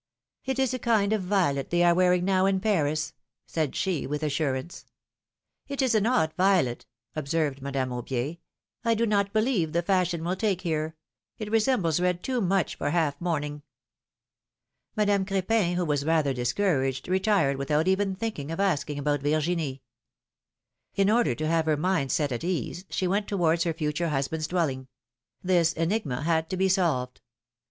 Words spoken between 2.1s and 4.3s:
now in Paris," said she, with